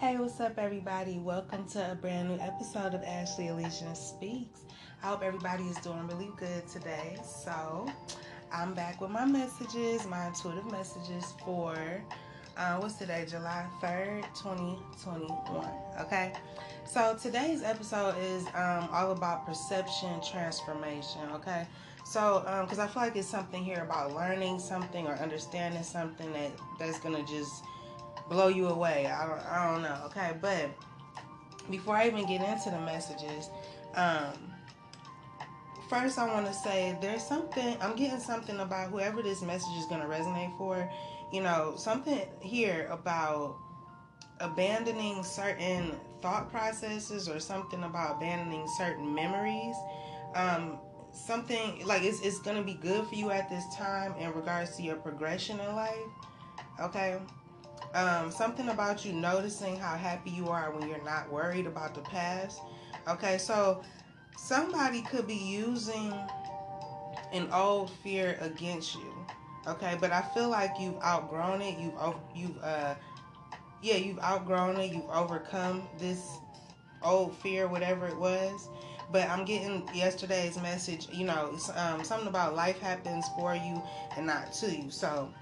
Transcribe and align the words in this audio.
Hey, 0.00 0.16
what's 0.16 0.40
up, 0.40 0.56
everybody? 0.56 1.18
Welcome 1.18 1.66
to 1.72 1.92
a 1.92 1.94
brand 1.94 2.30
new 2.30 2.38
episode 2.40 2.94
of 2.94 3.02
Ashley 3.02 3.48
Elysian 3.48 3.94
Speaks. 3.94 4.60
I 5.02 5.08
hope 5.08 5.22
everybody 5.22 5.64
is 5.64 5.76
doing 5.76 6.06
really 6.06 6.30
good 6.38 6.66
today. 6.66 7.18
So, 7.22 7.86
I'm 8.50 8.72
back 8.72 9.02
with 9.02 9.10
my 9.10 9.26
messages, 9.26 10.06
my 10.06 10.28
intuitive 10.28 10.72
messages 10.72 11.34
for 11.44 11.76
uh, 12.56 12.78
what's 12.78 12.94
today, 12.94 13.26
July 13.28 13.66
3rd, 13.82 14.22
2021. 14.34 15.68
Okay, 16.00 16.32
so 16.86 17.14
today's 17.20 17.62
episode 17.62 18.14
is 18.22 18.46
um, 18.54 18.88
all 18.92 19.12
about 19.12 19.44
perception 19.44 20.18
transformation. 20.22 21.28
Okay, 21.34 21.66
so 22.06 22.40
because 22.62 22.78
um, 22.78 22.88
I 22.88 22.90
feel 22.90 23.02
like 23.02 23.16
it's 23.16 23.28
something 23.28 23.62
here 23.62 23.82
about 23.82 24.14
learning 24.14 24.60
something 24.60 25.06
or 25.06 25.16
understanding 25.16 25.82
something 25.82 26.32
that 26.32 26.52
that's 26.78 26.98
gonna 27.00 27.22
just 27.26 27.64
blow 28.30 28.48
you 28.48 28.68
away. 28.68 29.06
I 29.06 29.26
don't, 29.26 29.40
I 29.40 29.72
don't 29.72 29.82
know. 29.82 30.02
Okay, 30.06 30.32
but 30.40 30.70
before 31.68 31.96
I 31.96 32.06
even 32.06 32.26
get 32.26 32.40
into 32.40 32.70
the 32.70 32.80
messages, 32.80 33.50
um, 33.94 34.32
first 35.90 36.18
I 36.18 36.32
want 36.32 36.46
to 36.46 36.54
say 36.54 36.96
there's 37.02 37.22
something 37.22 37.76
I'm 37.82 37.96
getting 37.96 38.20
something 38.20 38.60
about 38.60 38.90
whoever 38.90 39.20
this 39.20 39.42
message 39.42 39.76
is 39.76 39.84
going 39.86 40.00
to 40.00 40.06
resonate 40.06 40.56
for. 40.56 40.88
You 41.32 41.42
know, 41.42 41.74
something 41.76 42.20
here 42.40 42.88
about 42.90 43.56
abandoning 44.40 45.22
certain 45.22 45.92
thought 46.22 46.50
processes 46.50 47.28
or 47.28 47.38
something 47.40 47.82
about 47.82 48.16
abandoning 48.16 48.66
certain 48.78 49.14
memories. 49.14 49.76
Um, 50.34 50.78
something 51.12 51.84
like 51.84 52.02
it's, 52.04 52.20
it's 52.20 52.38
going 52.40 52.56
to 52.56 52.62
be 52.62 52.74
good 52.74 53.06
for 53.06 53.14
you 53.14 53.30
at 53.30 53.50
this 53.50 53.64
time 53.74 54.14
in 54.14 54.32
regards 54.32 54.76
to 54.76 54.82
your 54.82 54.96
progression 54.96 55.58
in 55.60 55.74
life. 55.74 55.94
Okay. 56.80 57.18
Um, 57.94 58.30
something 58.30 58.68
about 58.68 59.04
you 59.04 59.12
noticing 59.12 59.76
how 59.76 59.96
happy 59.96 60.30
you 60.30 60.48
are 60.48 60.70
when 60.70 60.88
you're 60.88 61.04
not 61.04 61.30
worried 61.30 61.66
about 61.66 61.94
the 61.94 62.02
past. 62.02 62.60
Okay, 63.08 63.36
so 63.38 63.82
somebody 64.36 65.02
could 65.02 65.26
be 65.26 65.34
using 65.34 66.14
an 67.32 67.50
old 67.52 67.90
fear 68.02 68.38
against 68.40 68.94
you. 68.94 69.26
Okay, 69.66 69.96
but 70.00 70.12
I 70.12 70.22
feel 70.34 70.48
like 70.48 70.72
you've 70.80 71.02
outgrown 71.02 71.62
it. 71.62 71.78
You've 71.78 71.94
you've 72.34 72.58
uh 72.62 72.94
yeah, 73.82 73.96
you've 73.96 74.20
outgrown 74.20 74.76
it. 74.76 74.92
You've 74.92 75.08
overcome 75.10 75.88
this 75.98 76.38
old 77.02 77.36
fear, 77.36 77.66
whatever 77.68 78.06
it 78.06 78.16
was. 78.16 78.68
But 79.12 79.28
I'm 79.28 79.44
getting 79.44 79.88
yesterday's 79.92 80.56
message. 80.60 81.08
You 81.12 81.26
know, 81.26 81.58
um, 81.74 82.04
something 82.04 82.28
about 82.28 82.54
life 82.54 82.78
happens 82.78 83.26
for 83.36 83.54
you 83.54 83.82
and 84.16 84.26
not 84.26 84.52
to 84.54 84.70
you. 84.70 84.90
So 84.90 85.32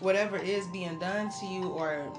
whatever 0.00 0.36
is 0.36 0.66
being 0.68 0.98
done 0.98 1.30
to 1.40 1.46
you 1.46 1.68
or 1.68 2.12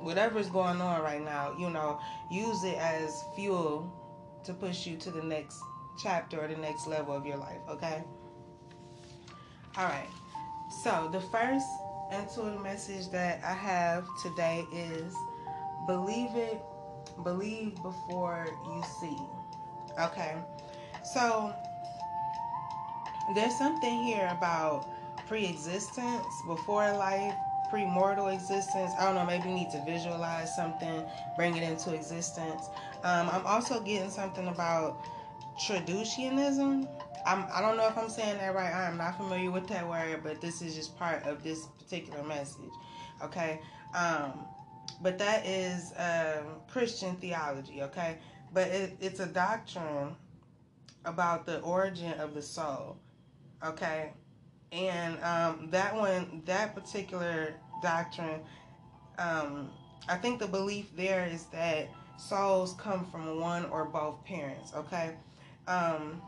whatever's 0.00 0.48
going 0.48 0.80
on 0.80 1.02
right 1.02 1.24
now, 1.24 1.54
you 1.58 1.70
know, 1.70 2.00
use 2.30 2.64
it 2.64 2.76
as 2.76 3.24
fuel 3.34 3.92
to 4.44 4.52
push 4.52 4.86
you 4.86 4.96
to 4.96 5.10
the 5.10 5.22
next 5.22 5.60
chapter 6.02 6.42
or 6.42 6.48
the 6.48 6.56
next 6.56 6.86
level 6.86 7.14
of 7.14 7.24
your 7.24 7.36
life, 7.36 7.60
okay? 7.68 8.02
All 9.76 9.84
right. 9.84 10.08
So, 10.82 11.08
the 11.12 11.20
first 11.20 11.66
intuitive 12.12 12.62
message 12.62 13.10
that 13.10 13.42
I 13.44 13.52
have 13.52 14.06
today 14.22 14.64
is 14.72 15.14
believe 15.86 16.34
it, 16.34 16.60
believe 17.22 17.74
before 17.82 18.46
you 18.66 18.82
see. 19.00 19.16
Okay. 20.00 20.34
So, 21.04 21.54
there's 23.34 23.56
something 23.56 24.02
here 24.02 24.28
about 24.36 24.88
pre-existence, 25.26 26.26
before 26.46 26.92
life, 26.96 27.34
pre-mortal 27.70 28.28
existence. 28.28 28.92
I 28.98 29.06
don't 29.06 29.14
know. 29.14 29.24
Maybe 29.24 29.48
need 29.48 29.70
to 29.70 29.82
visualize 29.84 30.54
something, 30.54 31.04
bring 31.36 31.56
it 31.56 31.62
into 31.62 31.94
existence. 31.94 32.66
Um, 33.02 33.30
I'm 33.32 33.46
also 33.46 33.80
getting 33.80 34.10
something 34.10 34.46
about 34.48 35.02
traducianism. 35.58 36.86
I'm, 37.24 37.46
I 37.52 37.60
don't 37.60 37.76
know 37.76 37.86
if 37.88 37.96
I'm 37.96 38.10
saying 38.10 38.38
that 38.38 38.54
right. 38.54 38.74
I'm 38.74 38.98
not 38.98 39.16
familiar 39.16 39.50
with 39.50 39.68
that 39.68 39.88
word, 39.88 40.20
but 40.22 40.40
this 40.40 40.60
is 40.60 40.74
just 40.74 40.98
part 40.98 41.24
of 41.24 41.42
this 41.42 41.66
particular 41.78 42.22
message. 42.24 42.72
Okay. 43.22 43.60
Um, 43.94 44.44
but 45.00 45.16
that 45.18 45.46
is 45.46 45.92
um, 45.96 46.60
Christian 46.68 47.16
theology. 47.16 47.82
Okay. 47.82 48.18
But 48.52 48.68
it, 48.68 48.96
it's 49.00 49.20
a 49.20 49.26
doctrine 49.26 50.14
about 51.06 51.46
the 51.46 51.60
origin 51.60 52.12
of 52.20 52.34
the 52.34 52.42
soul. 52.42 52.98
Okay 53.64 54.10
and 54.72 55.22
um, 55.22 55.68
that 55.70 55.94
one, 55.94 56.42
that 56.46 56.74
particular 56.74 57.54
doctrine, 57.82 58.40
um, 59.18 59.70
I 60.08 60.16
think 60.16 60.40
the 60.40 60.46
belief 60.46 60.96
there 60.96 61.26
is 61.26 61.44
that 61.46 61.88
souls 62.16 62.74
come 62.78 63.04
from 63.06 63.38
one 63.38 63.66
or 63.66 63.84
both 63.84 64.24
parents. 64.24 64.72
Okay, 64.74 65.12
um, 65.68 66.20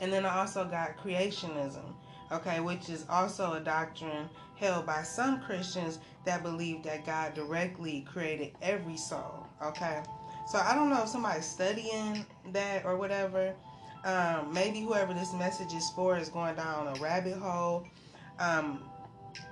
and 0.00 0.12
then 0.12 0.26
I 0.26 0.40
also 0.40 0.64
got 0.64 0.98
creationism. 0.98 1.94
Okay, 2.32 2.58
which 2.58 2.88
is 2.88 3.04
also 3.08 3.52
a 3.52 3.60
doctrine 3.60 4.28
held 4.56 4.86
by 4.86 5.02
some 5.02 5.40
Christians 5.42 5.98
that 6.24 6.42
believe 6.42 6.82
that 6.82 7.04
God 7.04 7.34
directly 7.34 8.04
created 8.10 8.52
every 8.62 8.96
soul. 8.96 9.46
Okay, 9.62 10.02
so 10.48 10.58
I 10.58 10.74
don't 10.74 10.90
know 10.90 11.02
if 11.02 11.08
somebody's 11.08 11.44
studying 11.44 12.26
that 12.52 12.84
or 12.84 12.96
whatever 12.96 13.54
um, 14.04 14.52
maybe 14.52 14.80
whoever 14.80 15.14
this 15.14 15.32
message 15.32 15.72
is 15.72 15.90
for 15.90 16.16
is 16.16 16.28
going 16.28 16.54
down 16.56 16.88
a 16.88 17.00
rabbit 17.00 17.36
hole, 17.36 17.86
um, 18.38 18.82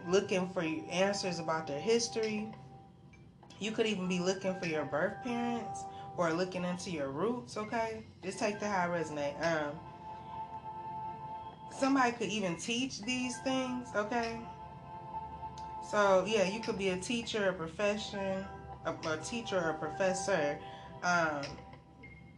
looking 0.07 0.49
for 0.51 0.63
answers 0.91 1.39
about 1.39 1.67
their 1.67 1.81
history. 1.81 2.49
You 3.59 3.73
could 3.73 3.87
even 3.87 4.09
be 4.09 4.21
looking 4.21 4.59
for 4.59 4.67
your 4.67 4.85
birth 4.85 5.23
parents 5.25 5.85
or 6.17 6.33
looking 6.33 6.65
into 6.65 6.91
your 6.91 7.09
roots, 7.09 7.57
okay? 7.57 8.03
Just 8.23 8.39
take 8.39 8.61
the 8.61 8.69
high 8.69 8.89
resonate. 8.89 9.41
Um, 9.43 9.73
somebody 11.71 12.13
could 12.13 12.29
even 12.29 12.57
teach 12.57 13.01
these 13.03 13.39
things, 13.39 13.89
okay? 13.95 14.39
So, 15.91 16.25
yeah, 16.27 16.49
you 16.49 16.61
could 16.61 16.79
be 16.79 16.91
a 16.91 16.97
teacher, 16.97 17.49
a 17.49 17.53
profession, 17.53 18.45
a, 18.85 18.95
a 19.09 19.17
teacher, 19.19 19.59
or 19.59 19.71
a 19.71 19.75
professor. 19.75 20.59
Um, 21.03 21.43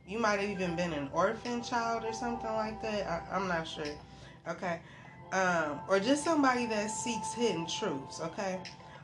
you 0.06 0.18
might 0.18 0.40
have 0.40 0.50
even 0.50 0.76
been 0.76 0.92
an 0.92 1.08
orphan 1.12 1.62
child 1.62 2.04
or 2.04 2.12
something 2.12 2.52
like 2.52 2.82
that. 2.82 3.24
I, 3.30 3.36
am 3.36 3.48
not 3.48 3.66
sure. 3.66 3.84
Okay. 4.48 4.80
Um, 5.32 5.80
or 5.88 5.98
just 5.98 6.22
somebody 6.22 6.66
that 6.66 6.90
seeks 6.90 7.32
hidden 7.32 7.66
truths. 7.66 8.20
Okay. 8.20 8.60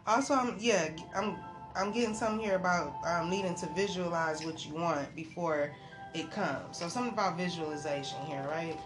Also, 0.07 0.35
I'm 0.35 0.57
yeah, 0.59 0.91
I'm 1.15 1.37
I'm 1.75 1.93
getting 1.93 2.15
something 2.15 2.45
here 2.45 2.57
about 2.57 2.95
um, 3.07 3.31
needing 3.31 3.55
to 3.57 3.67
visualize 3.75 4.45
what 4.45 4.67
you 4.67 4.75
want 4.75 5.15
before 5.17 5.73
it 6.15 6.31
comes. 6.31 6.79
So 6.79 6.89
something 6.89 7.13
about 7.13 7.37
visualization 7.37 8.19
here, 8.27 8.47
right? 8.51 8.79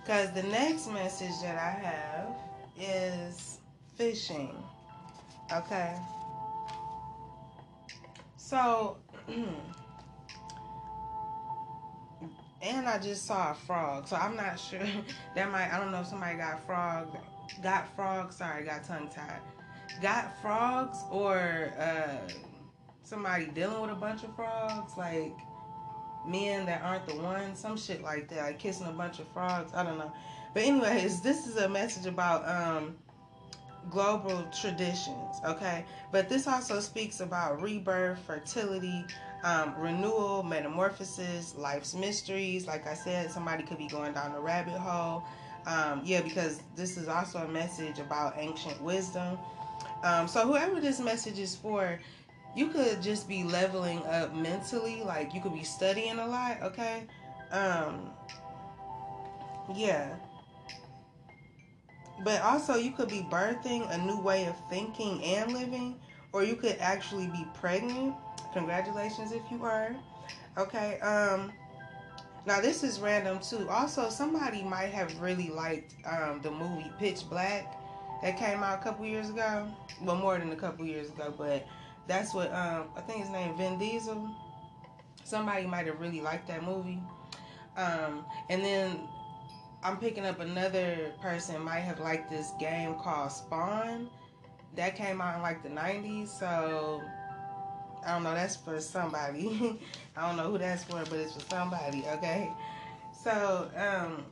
Because 0.00 0.32
the 0.32 0.44
next 0.44 0.90
message 0.90 1.38
that 1.42 1.58
I 1.58 1.86
have 1.86 2.36
is 2.80 3.58
fishing. 3.96 4.54
Okay. 5.52 5.94
So. 8.38 8.96
and 12.62 12.88
I 12.88 12.98
just 12.98 13.26
saw 13.26 13.52
a 13.52 13.54
frog, 13.54 14.08
so 14.08 14.16
I'm 14.16 14.36
not 14.36 14.58
sure. 14.58 14.80
that 15.34 15.50
might 15.50 15.72
I 15.72 15.78
don't 15.78 15.92
know 15.92 16.00
if 16.00 16.06
somebody 16.06 16.36
got 16.36 16.64
frog, 16.66 17.16
got 17.62 17.94
frogs. 17.94 18.36
Sorry, 18.36 18.64
got 18.64 18.84
tongue 18.84 19.08
tied. 19.08 19.40
Got 20.02 20.40
frogs 20.40 20.98
or 21.10 21.72
uh, 21.78 22.28
somebody 23.02 23.46
dealing 23.46 23.80
with 23.80 23.90
a 23.90 23.94
bunch 23.94 24.22
of 24.22 24.34
frogs, 24.36 24.96
like 24.96 25.34
men 26.26 26.66
that 26.66 26.82
aren't 26.82 27.06
the 27.06 27.14
one, 27.14 27.54
some 27.54 27.76
shit 27.76 28.02
like 28.02 28.28
that, 28.28 28.42
like 28.42 28.58
kissing 28.58 28.86
a 28.86 28.92
bunch 28.92 29.18
of 29.18 29.28
frogs. 29.28 29.72
I 29.74 29.82
don't 29.82 29.98
know. 29.98 30.12
But 30.54 30.64
anyways, 30.64 31.20
this 31.22 31.46
is 31.46 31.56
a 31.56 31.68
message 31.68 32.06
about 32.06 32.46
um, 32.48 32.96
global 33.90 34.46
traditions, 34.60 35.36
okay? 35.44 35.84
But 36.12 36.28
this 36.28 36.46
also 36.46 36.80
speaks 36.80 37.20
about 37.20 37.60
rebirth, 37.60 38.18
fertility, 38.26 39.04
um, 39.44 39.74
renewal, 39.78 40.42
metamorphosis, 40.42 41.54
life's 41.56 41.94
mysteries. 41.94 42.66
Like 42.66 42.86
I 42.86 42.94
said, 42.94 43.30
somebody 43.30 43.62
could 43.62 43.78
be 43.78 43.86
going 43.86 44.12
down 44.12 44.34
a 44.34 44.40
rabbit 44.40 44.78
hole. 44.78 45.24
Um, 45.66 46.02
yeah, 46.04 46.22
because 46.22 46.60
this 46.76 46.96
is 46.96 47.08
also 47.08 47.38
a 47.38 47.48
message 47.48 47.98
about 47.98 48.34
ancient 48.36 48.80
wisdom. 48.82 49.38
Um, 50.02 50.26
so, 50.28 50.46
whoever 50.46 50.80
this 50.80 51.00
message 51.00 51.38
is 51.38 51.54
for, 51.54 52.00
you 52.56 52.68
could 52.68 53.02
just 53.02 53.28
be 53.28 53.44
leveling 53.44 54.04
up 54.06 54.34
mentally. 54.34 55.02
Like, 55.04 55.34
you 55.34 55.40
could 55.40 55.54
be 55.54 55.64
studying 55.64 56.18
a 56.18 56.26
lot, 56.26 56.62
okay? 56.62 57.04
Um, 57.50 58.10
yeah. 59.74 60.16
But 62.24 62.40
also, 62.42 62.74
you 62.76 62.92
could 62.92 63.08
be 63.08 63.26
birthing 63.30 63.88
a 63.92 63.98
new 63.98 64.20
way 64.20 64.46
of 64.46 64.56
thinking 64.68 65.22
and 65.22 65.52
living, 65.52 65.96
or 66.32 66.42
you 66.42 66.56
could 66.56 66.76
actually 66.80 67.26
be 67.26 67.46
pregnant 67.54 68.14
Congratulations 68.52 69.32
if 69.32 69.42
you 69.50 69.64
are. 69.64 69.94
Okay. 70.56 70.98
Um. 71.00 71.52
Now 72.46 72.60
this 72.60 72.82
is 72.82 72.98
random 73.00 73.40
too. 73.40 73.68
Also, 73.68 74.08
somebody 74.08 74.62
might 74.62 74.90
have 74.90 75.20
really 75.20 75.50
liked 75.50 75.94
um, 76.06 76.40
the 76.42 76.50
movie 76.50 76.90
Pitch 76.98 77.28
Black 77.28 77.74
that 78.22 78.38
came 78.38 78.62
out 78.62 78.78
a 78.80 78.82
couple 78.82 79.04
years 79.04 79.28
ago. 79.30 79.68
Well, 80.02 80.16
more 80.16 80.38
than 80.38 80.50
a 80.52 80.56
couple 80.56 80.86
years 80.86 81.10
ago, 81.10 81.34
but 81.36 81.66
that's 82.06 82.34
what 82.34 82.52
um, 82.52 82.88
I 82.96 83.00
think 83.02 83.20
his 83.20 83.30
name 83.30 83.56
Vin 83.56 83.78
Diesel. 83.78 84.34
Somebody 85.24 85.66
might 85.66 85.86
have 85.86 86.00
really 86.00 86.20
liked 86.20 86.48
that 86.48 86.64
movie. 86.64 87.00
Um, 87.76 88.24
and 88.48 88.64
then 88.64 89.00
I'm 89.84 89.98
picking 89.98 90.24
up 90.24 90.40
another 90.40 91.12
person 91.20 91.62
might 91.62 91.80
have 91.80 92.00
liked 92.00 92.30
this 92.30 92.52
game 92.58 92.94
called 92.94 93.30
Spawn. 93.30 94.08
That 94.74 94.96
came 94.96 95.20
out 95.20 95.36
in 95.36 95.42
like 95.42 95.62
the 95.62 95.68
90s, 95.68 96.28
so 96.28 97.02
I 98.06 98.12
don't 98.12 98.22
know. 98.22 98.34
That's 98.34 98.56
for 98.56 98.80
somebody. 98.80 99.78
I 100.16 100.26
don't 100.26 100.36
know 100.36 100.50
who 100.50 100.58
that's 100.58 100.84
for, 100.84 101.02
but 101.04 101.18
it's 101.18 101.34
for 101.34 101.40
somebody. 101.40 102.04
Okay. 102.14 102.50
So, 103.22 103.70
um, 103.76 104.24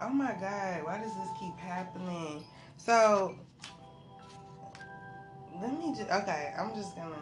oh 0.00 0.08
my 0.08 0.32
God, 0.40 0.84
why 0.84 0.98
does 0.98 1.14
this 1.14 1.28
keep 1.38 1.56
happening? 1.58 2.44
So, 2.76 3.38
let 5.60 5.78
me 5.78 5.94
just. 5.96 6.10
Okay, 6.10 6.52
I'm 6.58 6.74
just 6.74 6.96
gonna 6.96 7.16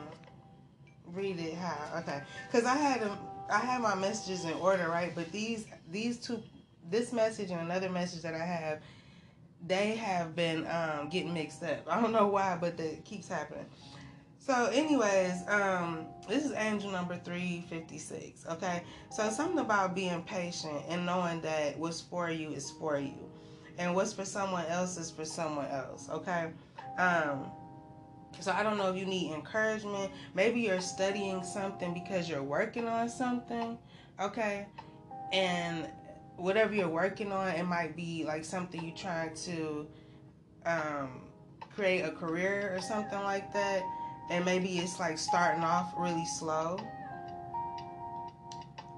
read 1.12 1.38
it 1.38 1.54
how. 1.54 1.99
Okay, 2.00 2.22
because 2.50 2.66
I 2.66 2.76
had 2.76 3.02
them. 3.02 3.19
I 3.50 3.58
had 3.58 3.81
my 3.81 3.94
messages 3.94 4.44
in 4.44 4.52
order, 4.54 4.88
right? 4.88 5.12
But 5.14 5.32
these 5.32 5.66
these 5.90 6.19
two, 6.19 6.42
this 6.90 7.12
message 7.12 7.50
and 7.50 7.60
another 7.60 7.90
message 7.90 8.22
that 8.22 8.34
I 8.34 8.44
have, 8.44 8.81
they 9.66 9.96
have 9.96 10.37
been 10.37 10.66
um, 10.66 11.08
getting 11.08 11.32
mixed 11.34 11.62
up. 11.62 11.84
I 11.88 12.00
don't 12.00 12.12
know 12.12 12.28
why, 12.28 12.56
but 12.60 12.76
that 12.76 13.04
keeps 13.04 13.28
happening. 13.28 13.66
So, 14.46 14.66
anyways, 14.66 15.43
um, 15.48 16.06
this 16.28 16.44
is 16.44 16.52
angel 16.52 16.93
number 16.93 17.16
356. 17.16 18.46
Okay. 18.46 18.84
So, 19.10 19.28
something 19.28 19.58
about 19.58 19.96
being 19.96 20.22
patient 20.22 20.84
and 20.88 21.04
knowing 21.04 21.40
that 21.40 21.76
what's 21.76 22.00
for 22.00 22.31
you 22.31 22.50
is 22.50 22.70
for 22.70 22.96
you. 22.96 23.28
And 23.76 23.93
what's 23.93 24.12
for 24.12 24.25
someone 24.25 24.64
else 24.66 24.98
is 24.98 25.10
for 25.10 25.25
someone 25.25 25.66
else. 25.66 26.08
Okay. 26.08 26.52
Um, 26.96 27.50
so, 28.38 28.52
I 28.52 28.62
don't 28.62 28.78
know 28.78 28.88
if 28.88 28.96
you 28.96 29.04
need 29.04 29.32
encouragement. 29.32 30.12
Maybe 30.32 30.60
you're 30.60 30.81
studying 30.81 31.42
something 31.42 31.92
because 31.92 32.28
you're 32.28 32.44
working 32.44 32.87
on 32.87 33.08
something. 33.08 33.76
Okay. 34.20 34.69
And 35.32 35.88
whatever 36.37 36.72
you're 36.72 36.87
working 36.87 37.32
on, 37.32 37.49
it 37.49 37.64
might 37.64 37.96
be 37.96 38.22
like 38.22 38.44
something 38.44 38.81
you're 38.84 38.96
trying 38.96 39.34
to 39.34 39.88
um, 40.66 41.22
create 41.75 42.02
a 42.02 42.12
career 42.12 42.72
or 42.76 42.81
something 42.81 43.20
like 43.25 43.52
that 43.52 43.82
and 44.31 44.44
maybe 44.44 44.78
it's 44.78 44.99
like 44.99 45.19
starting 45.19 45.64
off 45.64 45.93
really 45.96 46.26
slow. 46.26 46.78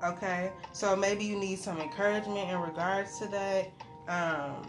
Okay, 0.05 0.53
so 0.73 0.95
maybe 0.95 1.25
you 1.25 1.37
need 1.37 1.59
some 1.59 1.81
encouragement 1.81 2.51
in 2.51 2.61
regards 2.61 3.19
to 3.19 3.27
that. 3.29 3.71
Um, 4.09 4.63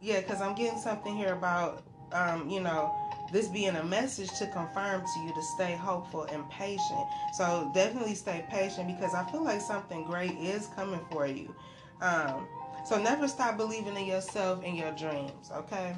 yeah, 0.00 0.20
because 0.20 0.40
I'm 0.40 0.54
getting 0.54 0.78
something 0.78 1.16
here 1.16 1.32
about, 1.32 1.82
um, 2.12 2.48
you 2.48 2.60
know, 2.60 2.94
this 3.32 3.48
being 3.48 3.74
a 3.74 3.84
message 3.84 4.30
to 4.38 4.46
confirm 4.46 5.02
to 5.02 5.20
you 5.20 5.34
to 5.34 5.42
stay 5.42 5.74
hopeful 5.74 6.24
and 6.24 6.48
patient. 6.48 7.06
So 7.34 7.70
definitely 7.74 8.14
stay 8.14 8.44
patient 8.48 8.86
because 8.86 9.14
I 9.14 9.28
feel 9.30 9.42
like 9.42 9.60
something 9.60 10.04
great 10.04 10.38
is 10.38 10.68
coming 10.76 11.00
for 11.10 11.26
you. 11.26 11.54
Um, 12.00 12.46
so 12.86 13.02
never 13.02 13.26
stop 13.26 13.56
believing 13.56 13.96
in 13.96 14.06
yourself 14.06 14.62
and 14.64 14.76
your 14.76 14.92
dreams, 14.92 15.50
okay? 15.52 15.96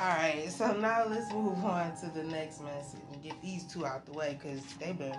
All 0.00 0.06
right, 0.06 0.48
so 0.48 0.72
now 0.74 1.06
let's 1.08 1.32
move 1.32 1.64
on 1.64 1.96
to 1.96 2.06
the 2.06 2.22
next 2.22 2.60
message 2.62 3.00
and 3.12 3.20
get 3.20 3.40
these 3.42 3.64
two 3.64 3.84
out 3.84 4.06
the 4.06 4.12
way 4.12 4.38
because 4.40 4.62
they've 4.74 4.96
been 4.96 5.16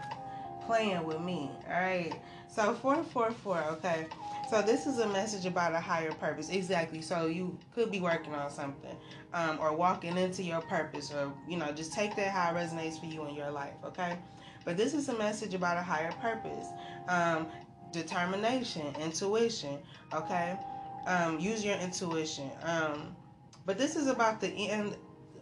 playing 0.66 1.04
with 1.04 1.20
me. 1.20 1.52
All 1.68 1.82
right, 1.82 2.14
so 2.48 2.74
444, 2.76 3.64
okay. 3.72 4.08
So 4.50 4.62
this 4.62 4.88
is 4.88 5.00
a 5.00 5.08
message 5.10 5.46
about 5.46 5.74
a 5.74 5.82
higher 5.82 6.14
purpose. 6.14 6.50
Exactly. 6.50 7.02
So 7.02 7.26
you 7.26 7.60
could 7.76 7.92
be 7.92 8.00
working 8.00 8.34
on 8.34 8.50
something 8.50 8.96
um, 9.34 9.60
or 9.60 9.74
walking 9.74 10.18
into 10.18 10.44
your 10.44 10.62
purpose 10.62 11.12
or, 11.12 11.32
you 11.48 11.58
know, 11.58 11.74
just 11.74 11.92
take 11.92 12.16
that 12.16 12.30
how 12.30 12.56
it 12.56 12.58
resonates 12.58 12.98
for 13.00 13.06
you 13.06 13.26
in 13.26 13.36
your 13.36 13.52
life, 13.52 13.76
okay? 13.84 14.18
But 14.64 14.78
this 14.78 14.94
is 14.94 15.10
a 15.10 15.18
message 15.18 15.54
about 15.54 15.76
a 15.76 15.84
higher 15.84 16.14
purpose. 16.22 16.68
Um, 17.10 17.48
determination, 17.92 18.96
intuition, 19.02 19.78
okay? 20.14 20.58
Um, 21.06 21.38
use 21.38 21.66
your 21.66 21.76
intuition. 21.76 22.50
Um, 22.64 23.16
but 23.70 23.78
this 23.78 23.96
is 23.96 24.08
about 24.08 24.42
the 24.42 24.48
end. 24.48 24.98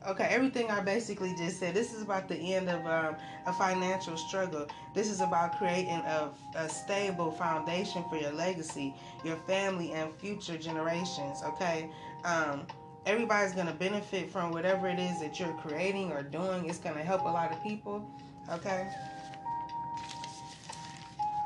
Okay, 0.05 0.27
everything 0.29 0.69
I 0.69 0.81
basically 0.81 1.33
just 1.37 1.61
said. 1.61 1.73
This 1.73 1.93
is 1.93 2.01
about 2.01 2.27
the 2.27 2.35
end 2.35 2.69
of 2.69 2.85
um, 2.85 3.15
a 3.45 3.53
financial 3.53 4.17
struggle. 4.17 4.67
This 4.93 5.09
is 5.09 5.21
about 5.21 5.57
creating 5.57 6.01
a, 6.03 6.31
a 6.57 6.67
stable 6.67 7.31
foundation 7.31 8.03
for 8.09 8.17
your 8.17 8.33
legacy, 8.33 8.93
your 9.23 9.37
family, 9.47 9.93
and 9.93 10.13
future 10.19 10.57
generations. 10.57 11.41
Okay. 11.41 11.89
Um, 12.25 12.67
everybody's 13.05 13.53
going 13.53 13.67
to 13.67 13.73
benefit 13.73 14.29
from 14.29 14.51
whatever 14.51 14.89
it 14.89 14.99
is 14.99 15.21
that 15.21 15.39
you're 15.39 15.57
creating 15.65 16.11
or 16.11 16.21
doing. 16.21 16.67
It's 16.69 16.79
going 16.79 16.97
to 16.97 17.03
help 17.03 17.21
a 17.21 17.29
lot 17.29 17.53
of 17.53 17.63
people. 17.63 18.11
Okay. 18.51 18.89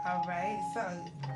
All 0.07 0.25
right. 0.27 0.59
So 0.73 0.81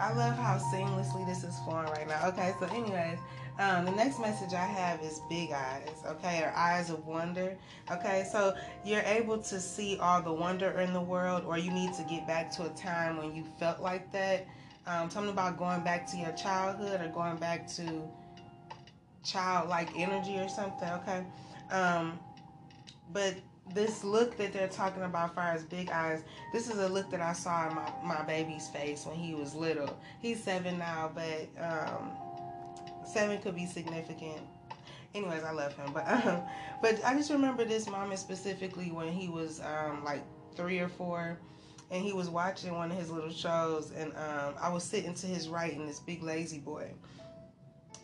I 0.01 0.11
love 0.13 0.35
how 0.37 0.57
seamlessly 0.73 1.23
this 1.27 1.43
is 1.43 1.55
flowing 1.65 1.85
right 1.89 2.07
now. 2.07 2.29
Okay. 2.29 2.51
So, 2.59 2.65
anyways. 2.65 3.19
Um, 3.57 3.85
the 3.85 3.91
next 3.91 4.19
message 4.19 4.53
I 4.53 4.65
have 4.65 5.01
is 5.01 5.21
big 5.29 5.51
eyes, 5.51 6.03
okay, 6.05 6.41
or 6.43 6.51
eyes 6.57 6.89
of 6.89 7.05
wonder, 7.05 7.57
okay. 7.89 8.27
So 8.29 8.53
you're 8.83 9.03
able 9.03 9.37
to 9.37 9.59
see 9.61 9.97
all 9.97 10.21
the 10.21 10.33
wonder 10.33 10.71
in 10.81 10.91
the 10.91 11.01
world, 11.01 11.43
or 11.45 11.57
you 11.57 11.71
need 11.71 11.93
to 11.93 12.03
get 12.03 12.27
back 12.27 12.51
to 12.57 12.65
a 12.65 12.69
time 12.69 13.17
when 13.17 13.33
you 13.33 13.45
felt 13.57 13.79
like 13.79 14.11
that. 14.11 14.45
Um, 14.87 15.09
something 15.09 15.31
about 15.31 15.57
going 15.57 15.81
back 15.81 16.05
to 16.11 16.17
your 16.17 16.33
childhood 16.33 17.01
or 17.01 17.07
going 17.07 17.37
back 17.37 17.67
to 17.75 18.03
childlike 19.23 19.89
energy 19.95 20.37
or 20.37 20.49
something, 20.49 20.89
okay. 20.89 21.23
Um, 21.71 22.19
but 23.13 23.35
this 23.73 24.03
look 24.03 24.37
that 24.37 24.53
they're 24.53 24.67
talking 24.67 25.03
about, 25.03 25.33
far 25.33 25.51
as 25.51 25.63
big 25.63 25.89
eyes, 25.89 26.23
this 26.53 26.69
is 26.69 26.77
a 26.77 26.87
look 26.87 27.09
that 27.09 27.21
I 27.21 27.33
saw 27.33 27.69
in 27.69 27.75
my, 27.75 27.89
my 28.03 28.21
baby's 28.23 28.67
face 28.67 29.05
when 29.05 29.15
he 29.15 29.33
was 29.33 29.55
little. 29.55 29.97
He's 30.21 30.43
seven 30.43 30.77
now, 30.77 31.11
but 31.15 31.49
um, 31.63 32.11
seven 33.07 33.41
could 33.41 33.55
be 33.55 33.65
significant. 33.65 34.41
Anyways, 35.13 35.43
I 35.43 35.51
love 35.51 35.73
him, 35.77 35.91
but 35.93 36.07
um, 36.07 36.41
but 36.81 37.03
I 37.05 37.13
just 37.15 37.31
remember 37.31 37.63
this 37.63 37.87
moment 37.87 38.19
specifically 38.19 38.91
when 38.91 39.11
he 39.11 39.29
was 39.29 39.61
um, 39.61 40.03
like 40.03 40.23
three 40.55 40.79
or 40.79 40.89
four, 40.89 41.37
and 41.89 42.03
he 42.03 42.11
was 42.11 42.29
watching 42.29 42.73
one 42.73 42.91
of 42.91 42.97
his 42.97 43.09
little 43.09 43.31
shows, 43.31 43.91
and 43.95 44.11
um, 44.15 44.55
I 44.59 44.69
was 44.69 44.83
sitting 44.83 45.13
to 45.13 45.27
his 45.27 45.47
right 45.47 45.73
in 45.73 45.87
this 45.87 45.99
big 45.99 46.21
lazy 46.21 46.59
boy, 46.59 46.91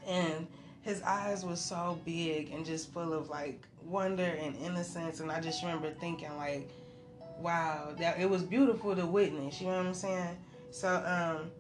and 0.08 0.48
his 0.84 1.02
eyes 1.04 1.44
were 1.46 1.56
so 1.56 2.00
big 2.06 2.52
and 2.52 2.66
just 2.66 2.92
full 2.94 3.14
of 3.14 3.30
like 3.30 3.68
wonder 3.84 4.24
and 4.24 4.56
innocence, 4.58 5.20
and 5.20 5.32
I 5.32 5.42
just 5.42 5.62
remember 5.64 5.92
thinking 5.92 6.36
like, 6.38 6.70
wow, 7.40 7.94
that 8.00 8.20
it 8.20 8.30
was 8.30 8.44
beautiful 8.44 8.96
to 8.96 9.06
witness. 9.06 9.60
You 9.60 9.68
know 9.68 9.78
what 9.78 9.86
I'm 9.88 9.94
saying? 9.94 10.38
So 10.72 10.88
um 11.06 11.52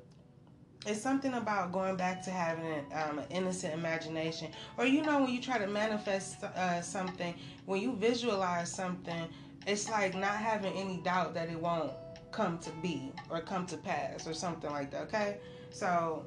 it's 0.85 1.01
something 1.01 1.33
about 1.35 1.71
going 1.71 1.95
back 1.95 2.23
to 2.23 2.31
having 2.31 2.65
an, 2.65 2.85
um, 2.93 3.19
an 3.19 3.25
innocent 3.29 3.73
imagination. 3.73 4.49
Or 4.77 4.85
you 4.85 5.03
know 5.03 5.21
when 5.21 5.31
you 5.31 5.41
try 5.41 5.57
to 5.57 5.67
manifest 5.67 6.43
uh, 6.43 6.81
something 6.81 7.35
when 7.65 7.81
you 7.81 7.95
visualize 7.95 8.71
something 8.71 9.27
it's 9.67 9.89
like 9.89 10.15
not 10.15 10.35
having 10.37 10.73
any 10.73 10.97
doubt 10.97 11.35
that 11.35 11.49
it 11.49 11.59
won't 11.59 11.91
come 12.31 12.57
to 12.57 12.71
be 12.81 13.11
or 13.29 13.41
come 13.41 13.65
to 13.67 13.77
pass 13.77 14.27
or 14.27 14.33
something 14.33 14.71
like 14.71 14.89
that 14.91 15.03
okay? 15.03 15.37
So 15.69 16.25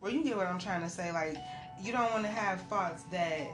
well 0.00 0.12
you 0.12 0.22
get 0.22 0.36
what 0.36 0.46
i'm 0.46 0.58
trying 0.58 0.82
to 0.82 0.88
say. 0.88 1.12
Like 1.12 1.36
you 1.82 1.92
don't 1.92 2.10
want 2.12 2.24
to 2.24 2.30
have 2.30 2.60
thoughts 2.62 3.02
that 3.10 3.48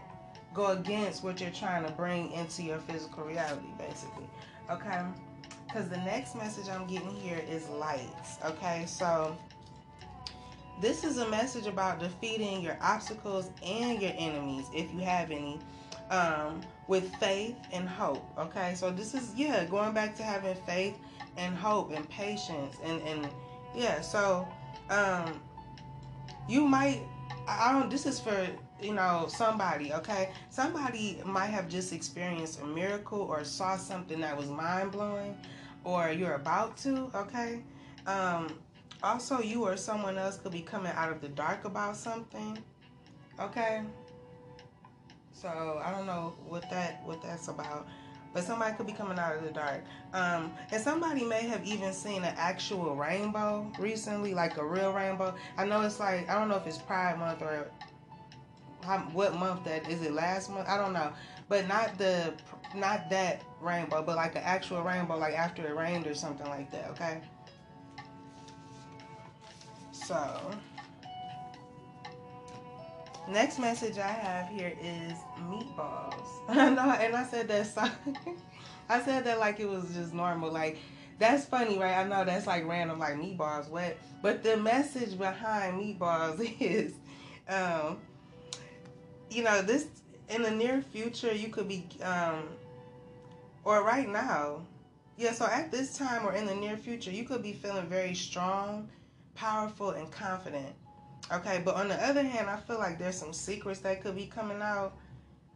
go 0.52 0.66
against 0.69 1.25
what 1.25 1.40
you're 1.40 1.50
trying 1.50 1.85
to 1.85 1.93
bring 1.93 2.33
into 2.33 2.62
your 2.62 2.78
physical 2.81 3.25
reality 3.25 3.69
basically 3.78 4.28
okay? 4.71 5.02
Because 5.66 5.88
the 5.88 5.99
next 5.99 6.37
message 6.37 6.69
i'm 6.69 6.87
getting 6.87 7.11
here 7.11 7.43
is 7.49 7.69
lights 7.71 8.37
okay? 8.45 8.85
So 8.87 9.35
this 10.80 11.04
is 11.04 11.18
a 11.18 11.28
message 11.28 11.66
about 11.66 12.00
defeating 12.00 12.61
your 12.61 12.76
obstacles 12.80 13.50
and 13.64 14.00
your 14.00 14.12
enemies, 14.16 14.66
if 14.75 14.92
you 14.92 15.00
have 15.00 15.30
any, 15.30 15.59
um, 16.11 16.61
with 16.87 17.14
faith 17.16 17.56
and 17.73 17.88
hope. 17.88 18.25
Okay, 18.38 18.75
so 18.75 18.90
this 18.90 19.14
is, 19.14 19.33
yeah, 19.35 19.64
going 19.64 19.92
back 19.92 20.14
to 20.16 20.23
having 20.23 20.54
faith 20.66 20.97
and 21.37 21.56
hope 21.56 21.92
and 21.92 22.09
patience. 22.09 22.76
And, 22.85 23.00
and 23.02 23.28
yeah, 23.75 24.00
so 24.00 24.47
um, 24.90 25.40
you 26.49 26.66
might, 26.66 27.00
I 27.49 27.73
don't, 27.73 27.90
this 27.90 28.06
is 28.06 28.21
for, 28.21 28.47
you 28.80 28.92
know, 28.92 29.26
somebody, 29.28 29.92
okay? 29.95 30.30
Somebody 30.50 31.21
might 31.25 31.47
have 31.47 31.68
just 31.68 31.92
experienced 31.92 32.61
a 32.61 32.66
miracle 32.66 33.21
or 33.21 33.45
saw 33.45 33.76
something 33.76 34.21
that 34.21 34.37
was 34.37 34.49
mind 34.49 34.92
blowing 34.92 35.37
or 35.85 36.11
you're 36.11 36.35
about 36.35 36.76
to, 36.78 37.11
okay? 37.14 37.62
Um, 38.06 38.59
also 39.02 39.40
you 39.40 39.64
or 39.64 39.76
someone 39.76 40.18
else 40.18 40.38
could 40.38 40.52
be 40.52 40.62
coming 40.62 40.92
out 40.92 41.10
of 41.10 41.20
the 41.20 41.28
dark 41.28 41.64
about 41.64 41.96
something 41.96 42.58
okay? 43.40 43.82
So 45.32 45.80
i 45.84 45.90
don't 45.90 46.06
know 46.06 46.34
what 46.48 46.68
that 46.70 47.02
what 47.04 47.22
that's 47.22 47.48
about 47.48 47.86
but 48.36 48.44
somebody 48.44 48.76
could 48.76 48.86
be 48.86 48.92
coming 48.92 49.18
out 49.18 49.34
of 49.34 49.42
the 49.42 49.50
dark. 49.50 49.82
Um, 50.12 50.52
and 50.70 50.82
somebody 50.82 51.24
may 51.24 51.46
have 51.46 51.64
even 51.64 51.94
seen 51.94 52.22
an 52.22 52.34
actual 52.36 52.94
rainbow 52.94 53.72
recently 53.78 54.34
like 54.34 54.58
a 54.58 54.64
real 54.64 54.92
rainbow. 54.92 55.34
I 55.56 55.64
know 55.64 55.80
it's 55.80 55.98
like 55.98 56.28
i 56.28 56.34
don't 56.38 56.50
know 56.50 56.56
if 56.56 56.66
it's 56.66 56.76
pride 56.76 57.18
month 57.18 57.40
or 57.40 57.70
how, 58.84 58.98
what 59.14 59.34
month 59.36 59.64
that 59.64 59.88
is 59.88 60.02
it 60.02 60.12
last 60.12 60.50
month? 60.50 60.68
I 60.68 60.76
don't 60.76 60.92
know. 60.92 61.14
But 61.48 61.66
not 61.66 61.96
the 61.96 62.34
not 62.74 63.08
that 63.08 63.42
rainbow 63.62 64.02
but 64.02 64.16
like 64.16 64.36
an 64.36 64.42
actual 64.44 64.82
rainbow 64.82 65.16
like 65.16 65.34
after 65.34 65.66
it 65.66 65.74
rained 65.74 66.06
or 66.06 66.14
something 66.14 66.46
like 66.48 66.70
that 66.70 66.90
okay 66.90 67.22
so 70.06 70.50
next 73.28 73.58
message 73.58 73.98
i 73.98 74.06
have 74.06 74.48
here 74.48 74.72
is 74.80 75.14
meatballs 75.48 76.26
and 76.48 76.78
i 76.78 77.25
said 77.25 77.48
that 77.48 77.66
so, 77.66 77.82
i 78.88 79.00
said 79.02 79.25
that 79.25 79.38
like 79.38 79.58
it 79.58 79.68
was 79.68 79.92
just 79.94 80.14
normal 80.14 80.50
like 80.50 80.78
that's 81.18 81.44
funny 81.44 81.78
right 81.78 81.96
i 81.98 82.04
know 82.04 82.25
that's 82.25 82.46
like 82.46 82.66
random 82.66 82.98
like 82.98 83.14
meatballs 83.14 83.68
what 83.68 83.96
but 84.22 84.42
the 84.42 84.56
message 84.56 85.18
behind 85.18 85.80
meatballs 85.80 86.38
is 86.60 86.92
um 87.48 87.98
you 89.30 89.42
know, 89.42 89.62
this 89.62 89.86
in 90.28 90.42
the 90.42 90.50
near 90.50 90.82
future, 90.82 91.32
you 91.32 91.48
could 91.48 91.68
be, 91.68 91.86
um, 92.02 92.48
or 93.64 93.84
right 93.84 94.08
now, 94.08 94.62
yeah. 95.16 95.32
So 95.32 95.46
at 95.46 95.70
this 95.70 95.96
time 95.96 96.26
or 96.26 96.32
in 96.32 96.46
the 96.46 96.54
near 96.54 96.76
future, 96.76 97.10
you 97.10 97.25
could 97.25 97.42
be 97.42 97.52
feeling 97.52 97.86
very 97.86 98.14
strong, 98.14 98.88
powerful, 99.37 99.90
and 99.90 100.11
confident. 100.11 100.75
Okay, 101.33 101.61
but 101.64 101.75
on 101.75 101.88
the 101.88 101.97
other 102.07 102.23
hand, 102.23 102.49
I 102.49 102.57
feel 102.57 102.78
like 102.78 102.99
there's 102.99 103.16
some 103.16 103.33
secrets 103.33 103.81
that 103.81 104.02
could 104.02 104.16
be 104.16 104.26
coming 104.26 104.61
out. 104.62 104.97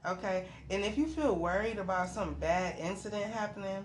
Okay, 0.06 0.46
and 0.70 0.84
if 0.84 0.96
you 0.96 1.06
feel 1.06 1.36
worried 1.36 1.78
about 1.78 2.08
some 2.08 2.34
bad 2.34 2.78
incident 2.78 3.24
happening, 3.24 3.84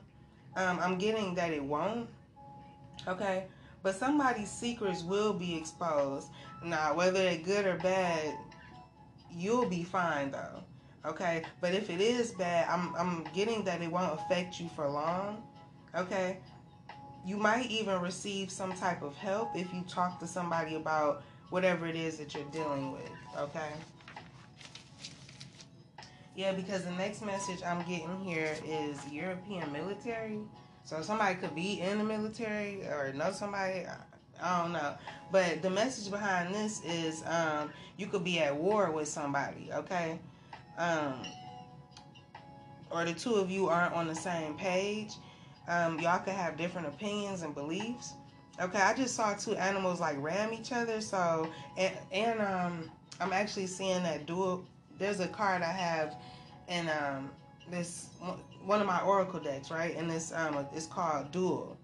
um, 0.56 0.80
I'm 0.80 0.98
getting 0.98 1.36
that 1.36 1.52
it 1.52 1.64
won't. 1.64 2.10
Okay, 3.08 3.46
but 3.84 3.96
somebody's 3.96 4.50
secrets 4.50 5.04
will 5.04 5.34
be 5.34 5.56
exposed. 5.56 6.30
Now, 6.64 6.96
whether 6.96 7.20
they're 7.20 7.38
good 7.38 7.66
or 7.66 7.78
bad, 7.78 8.36
you'll 9.32 9.70
be 9.70 9.84
fine 9.84 10.32
though. 10.32 10.64
Okay, 11.06 11.44
but 11.62 11.74
if 11.75 11.90
it 11.90 12.02
is 12.02 12.32
bad, 12.32 12.68
I'm 12.68 12.96
I'm 12.96 13.25
getting 13.36 13.64
that 13.66 13.82
it 13.82 13.92
won't 13.92 14.14
affect 14.14 14.60
you 14.60 14.70
for 14.75 14.90
long. 14.90 15.44
Okay, 15.96 16.40
you 17.25 17.38
might 17.38 17.70
even 17.72 18.00
receive 18.01 18.51
some 18.51 18.72
type 18.74 19.01
of 19.01 19.15
help 19.15 19.55
if 19.55 19.74
you 19.74 19.84
talk 19.88 20.20
to 20.20 20.27
somebody 20.27 20.75
about 20.75 21.24
whatever 21.50 21.88
it 21.88 21.96
is 21.96 22.17
that 22.17 22.34
you're 22.34 22.44
dealing 22.46 22.91
with. 22.91 23.10
Okay. 23.38 23.72
Yeah, 26.36 26.51
because 26.51 26.84
the 26.84 26.91
next 26.91 27.22
message 27.22 27.63
I'm 27.65 27.79
getting 27.79 28.20
here 28.24 28.55
is 28.65 29.00
European 29.10 29.72
military. 29.72 30.39
So 30.84 31.01
somebody 31.01 31.36
could 31.36 31.55
be 31.55 31.82
in 31.82 31.98
the 31.98 32.03
military 32.03 32.84
or 32.86 33.12
know 33.13 33.32
somebody. 33.32 33.86
I 34.41 34.62
don't 34.62 34.74
know. 34.74 34.96
But 35.32 35.62
the 35.62 35.70
message 35.70 36.12
behind 36.12 36.53
this 36.53 36.84
is 36.84 37.24
um, 37.25 37.72
you 37.98 38.08
could 38.08 38.24
be 38.24 38.39
at 38.39 38.55
war 38.55 38.91
with 38.91 39.08
somebody, 39.08 39.70
okay? 39.74 40.20
Um, 40.77 41.24
or 42.91 43.05
the 43.05 43.13
two 43.13 43.36
of 43.36 43.50
you 43.50 43.67
aren't 43.67 43.94
on 43.94 44.08
the 44.08 44.15
same 44.15 44.55
page. 44.55 45.13
Um, 45.67 46.00
y'all 46.00 46.19
could 46.19 46.34
have 46.34 46.57
different 46.57 46.88
opinions 46.88 47.41
and 47.41 47.53
beliefs. 47.53 48.13
Okay, 48.62 48.79
I 48.79 48.93
just 48.93 49.15
saw 49.15 49.34
two 49.34 49.55
animals 49.55 50.00
like 50.00 50.15
ram 50.22 50.53
each 50.53 50.72
other. 50.72 51.01
So, 51.01 51.50
and, 51.77 51.93
and 52.12 52.41
um, 52.41 52.91
I'm 53.19 53.34
actually 53.34 53.67
seeing 53.67 54.03
that 54.03 54.25
duel. 54.25 54.65
There's 54.98 55.19
a 55.19 55.27
card 55.27 55.62
I 55.62 55.72
have 55.72 56.15
in 56.69 56.89
um, 56.89 57.31
this 57.69 58.10
one 58.63 58.81
of 58.81 58.88
my 58.88 59.01
oracle 59.01 59.39
decks, 59.39 59.72
right? 59.72 59.95
And 59.95 60.10
this 60.10 60.31
um, 60.34 60.65
it's 60.74 60.88
called 60.88 61.31
duel. 61.31 61.77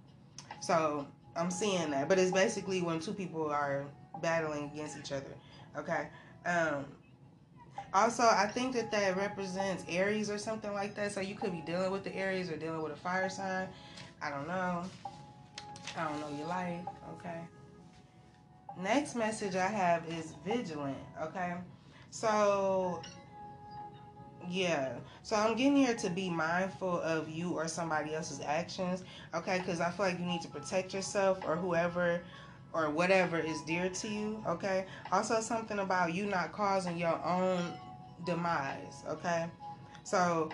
So 0.61 1.07
I'm 1.35 1.51
seeing 1.51 1.91
that, 1.91 2.07
but 2.07 2.19
it's 2.19 2.31
basically 2.31 2.81
when 2.81 2.99
two 2.99 3.13
people 3.13 3.49
are 3.49 3.85
battling 4.21 4.71
against 4.73 4.97
each 4.97 5.11
other. 5.11 5.35
Okay. 5.77 6.07
Um, 6.45 6.85
also, 7.93 8.23
I 8.23 8.47
think 8.47 8.73
that 8.73 8.91
that 8.91 9.17
represents 9.17 9.83
Aries 9.89 10.29
or 10.29 10.37
something 10.37 10.73
like 10.73 10.95
that. 10.95 11.11
So 11.11 11.21
you 11.21 11.35
could 11.35 11.51
be 11.51 11.61
dealing 11.61 11.91
with 11.91 12.03
the 12.03 12.15
Aries 12.15 12.49
or 12.49 12.57
dealing 12.57 12.81
with 12.81 12.93
a 12.93 12.97
fire 12.97 13.29
sign. 13.29 13.67
I 14.21 14.29
don't 14.29 14.47
know. 14.47 14.83
I 15.97 16.03
don't 16.07 16.19
know 16.21 16.37
your 16.37 16.47
life. 16.47 16.85
Okay. 17.17 17.39
Next 18.79 19.15
message 19.15 19.55
I 19.55 19.67
have 19.67 20.07
is 20.07 20.33
vigilant. 20.45 20.97
Okay. 21.21 21.53
So 22.11 23.01
yeah. 24.49 24.93
So 25.23 25.35
I'm 25.35 25.55
getting 25.55 25.75
here 25.75 25.95
to 25.95 26.09
be 26.09 26.29
mindful 26.29 27.01
of 27.01 27.29
you 27.29 27.51
or 27.51 27.67
somebody 27.67 28.15
else's 28.15 28.41
actions, 28.41 29.03
okay? 29.35 29.59
Because 29.59 29.79
I 29.79 29.91
feel 29.91 30.07
like 30.07 30.19
you 30.19 30.25
need 30.25 30.41
to 30.41 30.47
protect 30.47 30.93
yourself 30.93 31.39
or 31.45 31.55
whoever 31.55 32.21
or 32.73 32.89
whatever 32.89 33.37
is 33.37 33.61
dear 33.61 33.89
to 33.89 34.07
you, 34.07 34.43
okay? 34.47 34.85
Also, 35.11 35.41
something 35.41 35.79
about 35.79 36.13
you 36.13 36.25
not 36.25 36.53
causing 36.53 36.97
your 36.97 37.23
own 37.25 37.73
demise, 38.25 39.03
okay? 39.07 39.47
So 40.03 40.49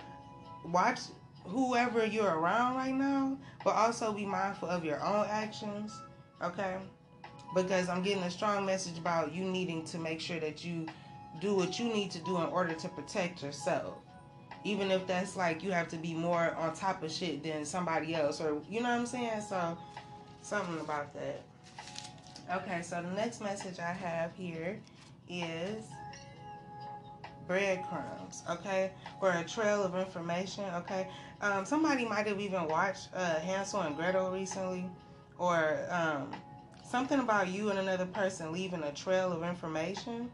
watch 0.65 1.00
whoever 1.45 2.05
you're 2.05 2.36
around 2.38 2.75
right 2.75 2.93
now, 2.93 3.38
but 3.63 3.75
also 3.75 4.12
be 4.12 4.25
mindful 4.25 4.69
of 4.69 4.83
your 4.83 5.03
own 5.03 5.25
actions, 5.29 5.93
okay? 6.41 6.77
Because 7.55 7.89
I'm 7.89 8.03
getting 8.03 8.24
a 8.24 8.31
strong 8.31 8.65
message 8.65 8.97
about 8.97 9.33
you 9.33 9.43
needing 9.43 9.83
to 9.86 9.97
make 9.97 10.19
sure 10.19 10.39
that 10.39 10.65
you 10.65 10.86
do 11.39 11.55
what 11.55 11.79
you 11.79 11.86
need 11.86 12.12
to 12.12 12.19
do 12.19 12.38
in 12.38 12.47
order 12.47 12.74
to 12.74 12.89
protect 12.89 13.43
yourself. 13.43 13.95
Even 14.63 14.91
if 14.91 15.07
that's 15.07 15.38
like 15.38 15.63
you 15.63 15.71
have 15.71 15.88
to 15.89 15.97
be 15.97 16.13
more 16.13 16.53
on 16.55 16.74
top 16.74 17.03
of 17.03 17.12
shit 17.12 17.43
than 17.43 17.63
somebody 17.63 18.15
else, 18.15 18.41
or 18.41 18.62
you 18.69 18.81
know 18.81 18.89
what 18.89 19.00
I'm 19.00 19.05
saying? 19.05 19.41
So, 19.47 19.77
something 20.41 20.79
about 20.79 21.13
that. 21.13 21.43
Okay, 22.53 22.81
so 22.81 23.01
the 23.01 23.12
next 23.12 23.41
message 23.41 23.79
I 23.79 23.91
have 23.93 24.33
here 24.36 24.79
is 25.29 25.86
breadcrumbs, 27.48 28.44
okay, 28.50 28.92
or 29.22 29.32
a 29.32 29.44
trail 29.44 29.84
of 29.84 29.96
information, 29.96 30.66
okay. 30.75 31.08
Um, 31.42 31.66
somebody 31.66 32.06
might 32.06 32.27
have 32.27 32.39
even 32.39 32.68
watched 32.68 33.10
uh, 33.16 33.39
Hansel 33.39 33.82
and 33.82 33.96
Gretel 33.96 34.32
recently, 34.32 34.89
or 35.38 35.80
um, 35.89 36.32
something 36.84 37.20
about 37.20 37.48
you 37.48 37.70
and 37.70 37.80
another 37.80 38.06
person 38.06 38.51
leaving 38.51 38.84
a 38.84 38.92
trail 38.92 39.32
of 39.32 39.44
information 39.44 40.30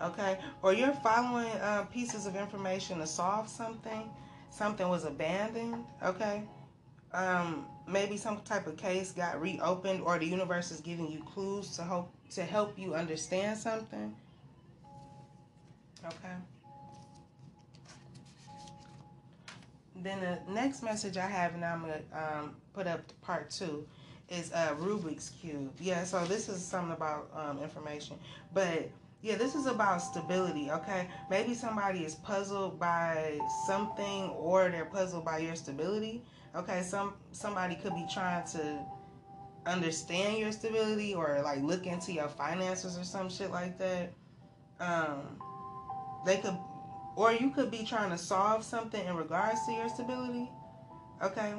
okay? 0.00 0.38
Or 0.62 0.72
you're 0.72 0.92
following 0.92 1.50
uh, 1.60 1.84
pieces 1.92 2.26
of 2.26 2.36
information 2.36 2.98
to 2.98 3.06
solve 3.06 3.48
something, 3.48 4.10
something 4.50 4.88
was 4.88 5.04
abandoned, 5.04 5.84
okay? 6.02 6.42
Um, 7.12 7.66
maybe 7.86 8.16
some 8.16 8.40
type 8.42 8.66
of 8.66 8.76
case 8.76 9.12
got 9.12 9.40
reopened, 9.40 10.02
or 10.02 10.18
the 10.18 10.26
universe 10.26 10.70
is 10.70 10.80
giving 10.80 11.10
you 11.10 11.22
clues 11.22 11.76
to 11.76 11.82
help 11.82 12.12
to 12.30 12.42
help 12.42 12.78
you 12.78 12.94
understand 12.94 13.56
something. 13.56 14.14
Okay. 16.04 16.34
Then 20.02 20.20
the 20.20 20.52
next 20.52 20.82
message 20.82 21.16
I 21.16 21.26
have, 21.26 21.54
and 21.54 21.64
I'm 21.64 21.80
gonna 21.80 22.00
um, 22.12 22.56
put 22.74 22.86
up 22.86 23.00
part 23.22 23.50
two, 23.50 23.86
is 24.28 24.50
a 24.52 24.58
uh, 24.58 24.74
Rubik's 24.74 25.30
cube. 25.40 25.72
Yeah, 25.80 26.04
so 26.04 26.24
this 26.26 26.48
is 26.48 26.62
something 26.64 26.92
about 26.92 27.30
um, 27.34 27.62
information, 27.62 28.16
but 28.52 28.90
yeah, 29.22 29.36
this 29.36 29.54
is 29.54 29.66
about 29.66 29.98
stability, 30.02 30.70
okay? 30.70 31.08
Maybe 31.30 31.54
somebody 31.54 32.04
is 32.04 32.16
puzzled 32.16 32.78
by 32.78 33.38
something 33.66 34.30
or 34.30 34.68
they're 34.68 34.84
puzzled 34.84 35.24
by 35.24 35.38
your 35.38 35.56
stability. 35.56 36.22
Okay, 36.54 36.82
some 36.82 37.14
somebody 37.32 37.74
could 37.74 37.94
be 37.94 38.06
trying 38.12 38.46
to 38.48 38.78
understand 39.66 40.38
your 40.38 40.52
stability 40.52 41.14
or 41.14 41.40
like 41.42 41.60
look 41.62 41.86
into 41.86 42.12
your 42.12 42.28
finances 42.28 42.96
or 42.96 43.04
some 43.04 43.28
shit 43.28 43.50
like 43.50 43.78
that. 43.78 44.12
Um 44.80 45.38
they 46.26 46.36
could 46.38 46.56
or 47.16 47.32
you 47.32 47.50
could 47.50 47.70
be 47.70 47.82
trying 47.82 48.10
to 48.10 48.18
solve 48.18 48.62
something 48.62 49.04
in 49.06 49.16
regards 49.16 49.64
to 49.66 49.72
your 49.72 49.88
stability. 49.88 50.50
Okay? 51.22 51.54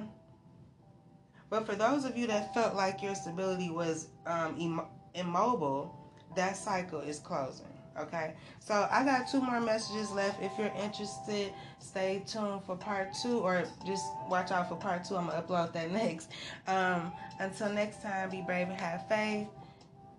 But 1.50 1.66
for 1.66 1.76
those 1.76 2.06
of 2.06 2.16
you 2.16 2.28
that 2.28 2.54
felt 2.54 2.76
like 2.76 3.02
your 3.02 3.16
stability 3.16 3.72
was 3.72 4.10
um, 4.28 4.56
Im- 4.60 4.82
immobile, 5.16 5.96
that 6.36 6.56
cycle 6.56 7.00
is 7.00 7.20
closing. 7.20 7.66
Okay, 8.00 8.36
so 8.60 8.88
I 8.92 9.04
got 9.04 9.28
two 9.28 9.42
more 9.42 9.60
messages 9.60 10.12
left. 10.12 10.40
If 10.44 10.52
you're 10.60 10.72
interested, 10.84 11.52
stay 11.80 12.22
tuned 12.28 12.64
for 12.64 12.76
part 12.76 13.08
two, 13.24 13.40
or 13.40 13.64
just 13.88 14.06
watch 14.30 14.52
out 14.52 14.70
for 14.70 14.76
part 14.76 15.04
two. 15.04 15.16
I'm 15.16 15.26
gonna 15.26 15.42
upload 15.42 15.74
that 15.74 15.90
next. 16.04 16.30
Um, 16.68 17.12
until 17.40 17.74
next 17.74 18.04
time, 18.04 18.30
be 18.30 18.44
brave 18.44 18.70
and 18.70 18.80
have 18.80 19.08
faith. 19.10 19.48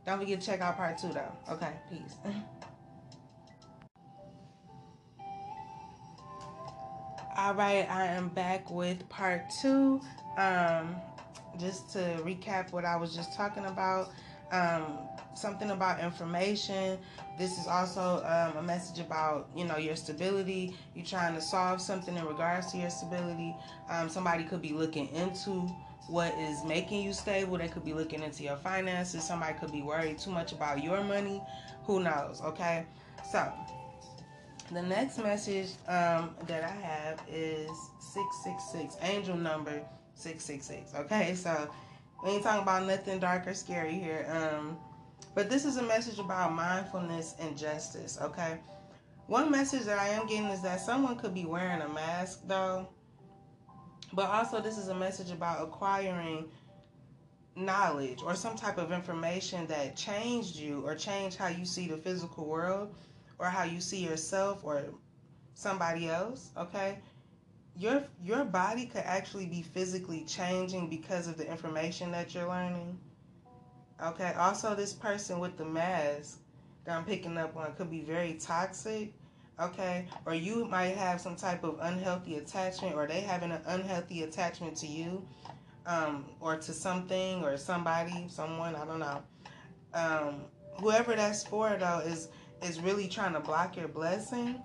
Don't 0.05 0.19
forget 0.19 0.41
to 0.41 0.47
check 0.47 0.61
out 0.61 0.77
part 0.77 0.99
two, 0.99 1.13
though. 1.13 1.33
Okay, 1.53 1.71
peace. 1.89 2.17
All 7.39 7.55
right, 7.55 7.89
I 7.89 8.07
am 8.07 8.31
back 8.31 8.69
with 8.69 9.09
part 9.09 9.49
two. 9.63 10.01
Um, 10.37 10.97
just 11.57 11.89
to 11.93 12.01
recap 12.25 12.73
what 12.73 12.85
I 12.85 12.97
was 12.97 13.15
just 13.15 13.33
talking 13.37 13.65
about. 13.67 14.11
Um, 14.51 14.99
something 15.37 15.71
about 15.71 16.01
information. 16.01 16.99
This 17.39 17.57
is 17.57 17.69
also 17.69 18.25
um, 18.25 18.57
a 18.57 18.63
message 18.63 18.99
about 18.99 19.51
you 19.55 19.65
know 19.65 19.77
your 19.77 19.95
stability. 19.95 20.75
You're 20.97 21.07
trying 21.07 21.37
to 21.37 21.41
solve 21.41 21.81
something 21.81 22.17
in 22.17 22.25
regards 22.27 22.73
to 22.73 22.79
your 22.79 22.91
stability. 22.91 23.55
Um, 23.89 24.09
somebody 24.09 24.43
could 24.43 24.61
be 24.61 24.73
looking 24.73 25.07
into 25.11 25.61
what 26.09 26.35
is 26.41 26.65
making 26.65 27.05
you 27.05 27.13
stable. 27.13 27.57
They 27.57 27.69
could 27.69 27.85
be 27.85 27.95
looking 27.95 28.21
into 28.21 28.43
your 28.43 28.57
finances. 28.57 29.23
Somebody 29.23 29.57
could 29.61 29.71
be 29.71 29.83
worried 29.83 30.19
too 30.19 30.33
much 30.33 30.51
about 30.51 30.83
your 30.83 31.05
money. 31.05 31.41
Who 31.85 32.01
knows? 32.01 32.41
Okay. 32.45 32.85
So, 33.31 33.53
the 34.71 34.83
next 34.83 35.19
message 35.19 35.71
um, 35.87 36.35
that 36.47 36.63
I 36.63 36.87
have 36.87 37.23
is 37.31 37.71
666, 38.01 38.97
angel 39.03 39.37
number 39.37 39.83
666. 40.15 40.95
Okay, 40.95 41.35
so 41.35 41.71
we 42.23 42.31
ain't 42.31 42.43
talking 42.43 42.63
about 42.63 42.87
nothing 42.87 43.19
dark 43.19 43.47
or 43.47 43.55
scary 43.55 43.95
here. 43.95 44.27
Um, 44.31 44.77
but 45.35 45.49
this 45.49 45.65
is 45.65 45.77
a 45.77 45.83
message 45.83 46.19
about 46.19 46.53
mindfulness 46.53 47.35
and 47.41 47.57
justice. 47.57 48.19
Okay, 48.21 48.59
one 49.27 49.51
message 49.51 49.85
that 49.85 49.99
I 49.99 50.09
am 50.09 50.27
getting 50.27 50.47
is 50.47 50.63
that 50.63 50.81
someone 50.81 51.17
could 51.17 51.35
be 51.35 51.45
wearing 51.47 51.81
a 51.81 51.89
mask 51.89 52.41
though, 52.47 52.89
but 54.13 54.29
also 54.29 54.61
this 54.61 54.77
is 54.77 54.89
a 54.89 54.95
message 54.95 55.31
about 55.31 55.63
acquiring 55.63 56.47
knowledge 57.57 58.23
or 58.23 58.35
some 58.35 58.55
type 58.55 58.79
of 58.79 58.93
information 58.93 59.67
that 59.67 59.97
changed 59.97 60.57
you 60.57 60.83
or 60.87 60.95
changed 60.95 61.37
how 61.37 61.49
you 61.49 61.65
see 61.65 61.89
the 61.89 61.97
physical 61.97 62.47
world 62.47 62.95
or 63.39 63.47
how 63.47 63.65
you 63.65 63.81
see 63.81 64.05
yourself 64.05 64.65
or 64.65 64.85
somebody 65.55 66.09
else, 66.09 66.51
okay? 66.57 66.99
Your 67.77 68.05
your 68.23 68.45
body 68.45 68.87
could 68.87 69.05
actually 69.05 69.47
be 69.47 69.63
physically 69.63 70.25
changing 70.25 70.89
because 70.89 71.29
of 71.29 71.37
the 71.37 71.49
information 71.49 72.11
that 72.13 72.35
you're 72.35 72.49
learning. 72.49 72.99
Okay? 74.03 74.33
Also 74.37 74.75
this 74.75 74.93
person 74.93 75.39
with 75.39 75.57
the 75.57 75.65
mask 75.65 76.41
that 76.85 76.97
I'm 76.97 77.05
picking 77.05 77.37
up 77.37 77.57
on 77.57 77.73
could 77.75 77.91
be 77.91 78.01
very 78.01 78.35
toxic. 78.35 79.13
Okay? 79.61 80.07
Or 80.25 80.35
you 80.35 80.65
might 80.65 80.97
have 80.97 81.21
some 81.21 81.37
type 81.37 81.65
of 81.65 81.79
unhealthy 81.81 82.37
attachment 82.37 82.95
or 82.95 83.07
they 83.07 83.21
having 83.21 83.51
an 83.51 83.63
unhealthy 83.67 84.23
attachment 84.23 84.77
to 84.79 84.87
you. 84.87 85.27
Um, 85.87 86.27
or 86.41 86.57
to 86.57 86.73
something 86.73 87.43
or 87.43 87.57
somebody, 87.57 88.27
someone, 88.29 88.75
I 88.75 88.85
don't 88.85 88.99
know. 88.99 89.23
Um, 89.95 90.43
whoever 90.81 91.17
that's 91.17 91.45
for 91.45 91.77
though 91.79 92.01
is 92.05 92.29
is 92.63 92.81
really 92.81 93.09
trying 93.09 93.33
to 93.33 93.41
block 93.41 93.77
your 93.77 93.89
blessings. 93.89 94.61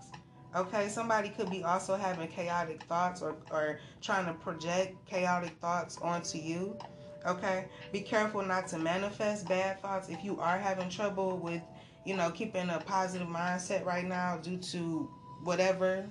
Okay, 0.56 0.88
somebody 0.88 1.30
could 1.30 1.50
be 1.50 1.64
also 1.64 1.96
having 1.96 2.28
chaotic 2.28 2.84
thoughts 2.84 3.22
or, 3.22 3.36
or 3.52 3.80
trying 4.02 4.26
to 4.28 4.34
project 4.34 4.96
chaotic 5.08 5.52
thoughts 5.60 5.98
onto 6.02 6.38
you. 6.38 6.78
Okay, 7.26 7.66
be 7.92 8.02
careful 8.02 8.44
not 8.44 8.68
to 8.68 8.78
manifest 8.78 9.48
bad 9.48 9.82
thoughts 9.82 10.10
if 10.10 10.24
you 10.24 10.40
are 10.40 10.58
having 10.58 10.90
trouble 10.90 11.38
with, 11.38 11.62
you 12.06 12.16
know, 12.16 12.30
keeping 12.32 12.70
a 12.70 12.80
positive 12.80 13.28
mindset 13.28 13.84
right 13.86 14.06
now 14.06 14.38
due 14.38 14.58
to 14.58 15.10
whatever. 15.44 16.06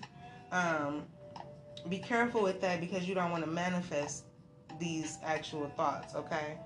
Um, 0.51 1.05
be 1.89 1.99
careful 1.99 2.43
with 2.43 2.61
that 2.63 2.81
because 2.81 3.07
you 3.09 3.15
don't 3.15 3.31
want 3.31 3.45
to 3.45 3.51
manifest 3.51 4.25
these 4.81 5.19
actual 5.23 5.71
thoughts. 5.77 6.15
Okay, 6.15 6.59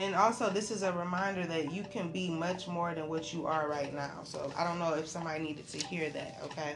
and 0.00 0.14
also 0.14 0.48
this 0.48 0.70
is 0.70 0.82
a 0.82 0.92
reminder 0.92 1.46
that 1.46 1.70
you 1.70 1.84
can 1.84 2.10
be 2.10 2.30
much 2.30 2.66
more 2.66 2.94
than 2.94 3.08
what 3.08 3.34
you 3.34 3.46
are 3.46 3.68
right 3.68 3.94
now. 3.94 4.20
So 4.24 4.50
i 4.56 4.64
don't 4.64 4.78
know 4.78 4.94
if 4.94 5.06
somebody 5.06 5.44
needed 5.44 5.68
to 5.68 5.86
hear 5.86 6.10
that 6.10 6.40
okay? 6.44 6.74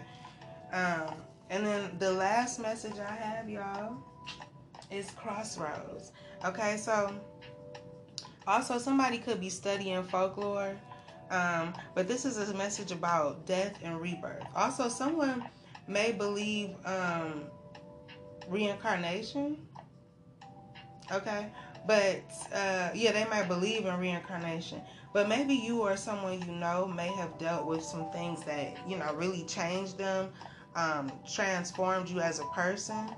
Um, 0.73 1.15
and 1.51 1.67
then 1.67 1.97
the 1.99 2.13
last 2.13 2.61
message 2.61 2.99
i 2.99 3.15
have 3.15 3.49
y'all 3.49 3.97
is 4.91 5.11
crossroads 5.13 6.13
okay? 6.45 6.77
So 6.77 7.13
also 8.47 8.79
somebody 8.79 9.19
could 9.19 9.41
be 9.41 9.49
studying 9.49 10.03
folklore 10.05 10.77
um, 11.31 11.73
but 11.95 12.07
this 12.07 12.27
is 12.27 12.37
a 12.51 12.55
message 12.55 12.93
about 12.93 13.47
death 13.47 13.79
and 13.83 13.99
rebirth. 13.99 14.45
Also 14.55 14.89
someone 14.89 15.43
may 15.89 16.13
believe 16.13 16.77
um, 16.85 17.45
reincarnation 18.49 19.57
okay 21.11 21.51
but 21.87 22.23
uh, 22.53 22.91
yeah, 22.95 23.13
they 23.13 23.25
might 23.27 23.49
believe 23.49 23.87
in 23.87 23.99
reincarnation. 23.99 24.81
But 25.13 25.29
maybe 25.29 25.55
you 25.55 25.83
or 25.83 25.97
someone 25.97 26.41
you 26.41 26.53
know 26.53 26.87
may 26.87 27.09
have 27.09 27.39
dealt 27.39 27.67
with 27.67 27.83
some 27.83 28.11
things 28.11 28.43
that, 28.45 28.77
you 28.89 28.99
know, 28.99 29.15
really 29.15 29.45
changed 29.45 29.97
them, 29.97 30.31
um, 30.75 31.13
transformed 31.33 32.09
you 32.09 32.21
as 32.21 32.41
a 32.41 32.45
person. 32.47 33.09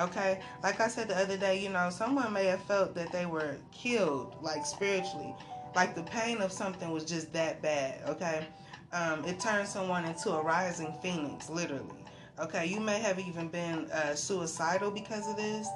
Okay? 0.00 0.40
Like 0.62 0.80
I 0.80 0.88
said 0.88 1.08
the 1.08 1.16
other 1.16 1.36
day, 1.36 1.58
you 1.62 1.68
know, 1.68 1.88
someone 1.90 2.32
may 2.32 2.46
have 2.46 2.62
felt 2.64 2.94
that 2.96 3.12
they 3.12 3.26
were 3.26 3.56
killed, 3.72 4.36
like 4.42 4.66
spiritually. 4.66 5.34
Like 5.74 5.94
the 5.94 6.02
pain 6.02 6.40
of 6.40 6.52
something 6.52 6.90
was 6.90 7.04
just 7.04 7.32
that 7.32 7.62
bad. 7.62 8.00
Okay? 8.08 8.46
Um, 8.92 9.24
it 9.24 9.38
turned 9.38 9.68
someone 9.68 10.04
into 10.04 10.30
a 10.32 10.42
rising 10.42 10.94
phoenix, 11.02 11.48
literally. 11.48 12.04
Okay? 12.40 12.66
You 12.66 12.80
may 12.80 12.98
have 12.98 13.18
even 13.18 13.48
been 13.48 13.90
uh, 13.90 14.14
suicidal 14.14 14.90
because 14.90 15.28
of 15.28 15.36
this. 15.36 15.68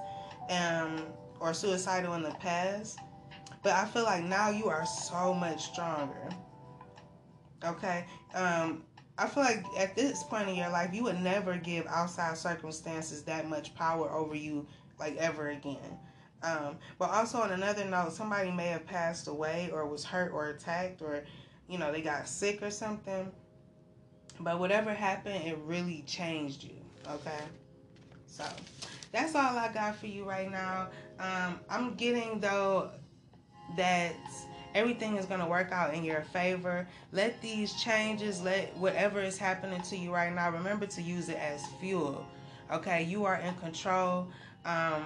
Um, 0.51 1.03
or 1.41 1.55
suicidal 1.55 2.15
in 2.15 2.23
the 2.23 2.31
past, 2.33 2.99
but 3.63 3.73
I 3.73 3.87
feel 3.87 4.05
like 4.05 4.25
now 4.25 4.51
you 4.51 4.69
are 4.69 4.87
so 4.87 5.35
much 5.35 5.65
stronger. 5.73 6.29
Okay? 7.65 8.05
Um, 8.35 8.85
I 9.19 9.27
feel 9.27 9.43
like 9.43 9.65
at 9.77 9.97
this 9.97 10.23
point 10.23 10.49
in 10.49 10.55
your 10.55 10.71
life, 10.71 10.95
you 10.95 11.03
would 11.05 11.21
never 11.21 11.57
give 11.57 11.87
outside 11.87 12.39
circumstances 12.39 13.23
that 13.25 13.49
much 13.49 13.75
power 13.75 14.11
over 14.11 14.35
you, 14.35 14.67
like 14.99 15.17
ever 15.17 15.51
again. 15.51 15.99
Um, 16.43 16.79
but 16.99 17.11
also, 17.11 17.39
on 17.39 17.53
another 17.53 17.85
note, 17.85 18.13
somebody 18.13 18.51
may 18.51 18.69
have 18.69 18.87
passed 18.87 19.29
away 19.29 19.69
or 19.73 19.87
was 19.87 20.05
hurt 20.05 20.33
or 20.33 20.49
attacked 20.49 21.03
or, 21.03 21.25
you 21.69 21.77
know, 21.77 21.93
they 21.93 22.01
got 22.01 22.29
sick 22.29 22.63
or 22.63 22.71
something. 22.71 23.31
But 24.39 24.59
whatever 24.59 24.95
happened, 24.95 25.45
it 25.45 25.59
really 25.67 26.03
changed 26.07 26.65
you. 26.65 26.81
Okay? 27.11 27.43
So, 28.27 28.45
that's 29.13 29.35
all 29.35 29.59
I 29.59 29.71
got 29.73 29.97
for 29.97 30.07
you 30.07 30.25
right 30.25 30.51
now. 30.51 30.89
Um, 31.21 31.61
I'm 31.69 31.95
getting 31.95 32.41
though 32.41 32.91
that 33.77 34.15
everything 34.75 35.17
is 35.17 35.27
going 35.27 35.41
to 35.41 35.47
work 35.47 35.71
out 35.71 35.95
in 35.95 36.03
your 36.03 36.23
favor. 36.33 36.89
Let 37.13 37.41
these 37.43 37.75
changes, 37.75 38.41
let 38.41 38.75
whatever 38.77 39.21
is 39.21 39.37
happening 39.37 39.83
to 39.83 39.97
you 39.97 40.13
right 40.15 40.35
now, 40.35 40.51
remember 40.51 40.87
to 40.87 41.03
use 41.03 41.29
it 41.29 41.37
as 41.37 41.65
fuel. 41.81 42.27
Okay, 42.73 43.03
you 43.03 43.25
are 43.25 43.37
in 43.37 43.55
control. 43.57 44.29
Um, 44.65 45.05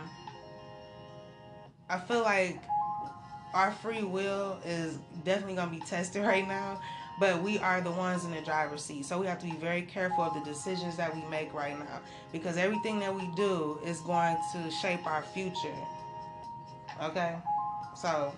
I 1.88 1.98
feel 2.06 2.22
like 2.22 2.62
our 3.52 3.72
free 3.72 4.04
will 4.04 4.58
is 4.64 4.98
definitely 5.24 5.56
going 5.56 5.70
to 5.70 5.74
be 5.74 5.84
tested 5.84 6.22
right 6.26 6.46
now 6.46 6.80
but 7.18 7.42
we 7.42 7.58
are 7.58 7.80
the 7.80 7.90
ones 7.90 8.24
in 8.24 8.32
the 8.32 8.40
driver's 8.40 8.82
seat. 8.82 9.04
So 9.04 9.18
we 9.18 9.26
have 9.26 9.38
to 9.40 9.46
be 9.46 9.52
very 9.52 9.82
careful 9.82 10.24
of 10.24 10.34
the 10.34 10.40
decisions 10.40 10.96
that 10.96 11.14
we 11.14 11.22
make 11.26 11.52
right 11.54 11.78
now 11.78 12.00
because 12.32 12.56
everything 12.56 12.98
that 13.00 13.14
we 13.14 13.28
do 13.36 13.78
is 13.84 14.00
going 14.00 14.36
to 14.52 14.70
shape 14.70 15.06
our 15.06 15.22
future. 15.22 15.74
Okay? 17.02 17.36
So 17.94 18.32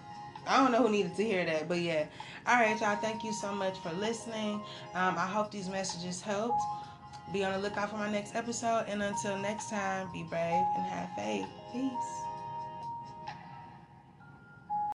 I 0.47 0.63
don't 0.63 0.73
know 0.73 0.83
who 0.83 0.91
needed 0.91 1.17
to 1.17 1.25
hear 1.25 1.45
that, 1.45 1.69
but 1.69 1.79
yeah. 1.79 2.07
All 2.47 2.55
right, 2.57 2.81
y'all. 2.81 2.97
Thank 2.97 3.25
you 3.25 3.33
so 3.33 3.53
much 3.53 3.79
for 3.79 3.93
listening. 3.93 4.55
Um, 4.95 5.17
I 5.17 5.27
hope 5.27 5.51
these 5.51 5.69
messages 5.69 6.21
helped. 6.21 6.63
Be 7.33 7.45
on 7.45 7.53
the 7.53 7.59
lookout 7.59 7.91
for 7.91 7.97
my 7.97 8.11
next 8.11 8.37
episode. 8.37 8.85
And 8.89 9.03
until 9.03 9.37
next 9.39 9.69
time, 9.71 10.09
be 10.13 10.23
brave 10.23 10.65
and 10.77 10.87
have 10.87 11.11
faith. 11.17 11.47
Peace. 11.73 12.26